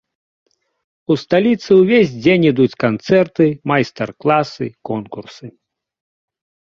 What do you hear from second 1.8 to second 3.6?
ўвесь дзень ідуць канцэрты,